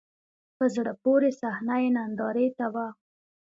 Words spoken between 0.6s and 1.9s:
زړه پورې صحنه یې